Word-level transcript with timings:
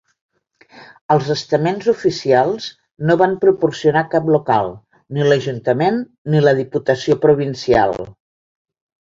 Els 1.15 1.27
estaments 1.33 1.89
oficials 1.91 2.69
no 3.09 3.17
van 3.23 3.35
proporcionar 3.43 4.03
cap 4.15 4.33
local, 4.37 4.73
ni 5.19 5.29
l'Ajuntament 5.29 6.01
ni 6.33 6.43
la 6.49 6.57
Diputació 6.63 7.21
Provincial. 7.29 7.97